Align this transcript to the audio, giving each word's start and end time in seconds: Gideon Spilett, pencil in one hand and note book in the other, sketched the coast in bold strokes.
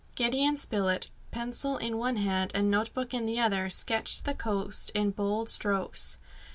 Gideon 0.15 0.57
Spilett, 0.57 1.11
pencil 1.29 1.77
in 1.77 1.95
one 1.95 2.15
hand 2.15 2.49
and 2.55 2.71
note 2.71 2.91
book 2.95 3.13
in 3.13 3.27
the 3.27 3.39
other, 3.39 3.69
sketched 3.69 4.25
the 4.25 4.33
coast 4.33 4.89
in 4.95 5.11
bold 5.11 5.47
strokes. 5.47 6.17